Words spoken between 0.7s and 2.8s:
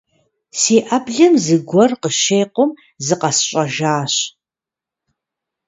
Ӏэблэм зыгуэр къыщекъум,